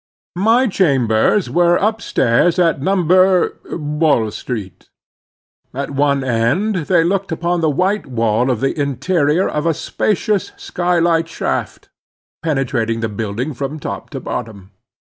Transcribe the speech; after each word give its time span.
My 0.39 0.65
chambers 0.65 1.47
were 1.47 1.79
up 1.79 2.01
stairs 2.01 2.57
at 2.57 2.81
No.—Wall 2.81 4.31
street. 4.31 4.89
At 5.75 5.91
one 5.91 6.23
end 6.23 6.73
they 6.87 7.03
looked 7.03 7.31
upon 7.31 7.61
the 7.61 7.69
white 7.69 8.07
wall 8.07 8.49
of 8.49 8.61
the 8.61 8.81
interior 8.81 9.47
of 9.47 9.67
a 9.67 9.75
spacious 9.75 10.53
sky 10.57 10.97
light 10.97 11.27
shaft, 11.27 11.89
penetrating 12.41 13.01
the 13.01 13.09
building 13.09 13.53
from 13.53 13.77
top 13.79 14.09
to 14.09 14.19
bottom. 14.19 14.71